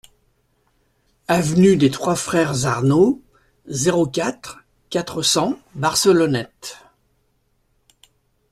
Avenue 1.27 1.75
des 1.77 1.91
Trois 1.91 2.15
Frères 2.15 2.65
Arnaud, 2.65 3.21
zéro 3.67 4.07
quatre, 4.07 4.57
quatre 4.89 5.21
cents 5.21 5.59
Barcelonnette 5.75 6.79